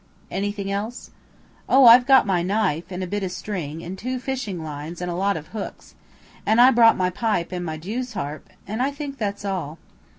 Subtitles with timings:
[0.31, 1.11] "Anything else?"
[1.69, 5.11] "Oh, I've got my knife, and a bit o' string, and two fishing lines and
[5.11, 5.93] a lot of hooks,
[6.43, 9.77] and I brought my pipe and my Jew's harp, and I think that's all."